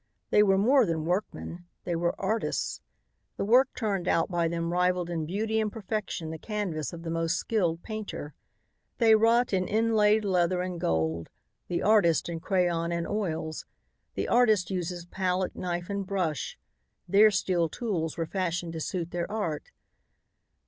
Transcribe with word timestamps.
They 0.31 0.41
were 0.41 0.57
more 0.57 0.83
than 0.87 1.05
workmen; 1.05 1.65
they 1.83 1.95
were 1.95 2.19
artists. 2.19 2.81
The 3.37 3.45
work 3.45 3.69
turned 3.75 4.07
out 4.07 4.31
by 4.31 4.47
them 4.47 4.73
rivaled 4.73 5.11
in 5.11 5.27
beauty 5.27 5.59
and 5.59 5.71
perfection 5.71 6.31
the 6.31 6.39
canvas 6.39 6.91
of 6.91 7.03
the 7.03 7.11
most 7.11 7.37
skilled 7.37 7.83
painter. 7.83 8.33
They 8.97 9.13
wrought 9.13 9.53
in 9.53 9.67
inlaid 9.67 10.25
leather 10.25 10.63
and 10.63 10.81
gold; 10.81 11.29
the 11.67 11.83
artist 11.83 12.29
in 12.29 12.39
crayon 12.39 12.91
and 12.91 13.07
oils. 13.07 13.67
The 14.15 14.27
artist 14.27 14.71
uses 14.71 15.05
palette, 15.05 15.55
knife 15.55 15.87
and 15.87 16.03
brush; 16.03 16.57
their 17.07 17.29
steel 17.29 17.69
tools 17.69 18.17
were 18.17 18.25
fashioned 18.25 18.73
to 18.73 18.81
suit 18.81 19.11
their 19.11 19.31
art. 19.31 19.69